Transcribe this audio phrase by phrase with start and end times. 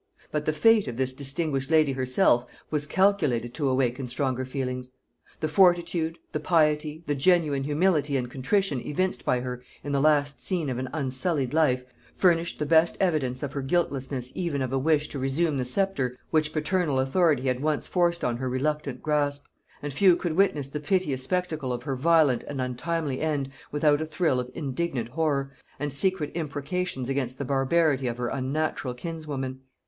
[0.31, 4.93] But the fate of this distinguished lady herself was calculated to awaken stronger feelings.
[5.41, 10.43] The fortitude, the piety, the genuine humility and contrition evinced by her in the last
[10.43, 11.85] scene of an unsullied life,
[12.15, 16.17] furnished the best evidence of her guiltlessness even of a wish to resume the sceptre
[16.31, 19.45] which paternal authority had once forced on her reluctant grasp;
[19.83, 24.07] and few could witness the piteous spectacle of her violent and untimely end, without a
[24.07, 29.59] thrill of indignant horror, and secret imprecations against the barbarity of her unnatural kinswoman.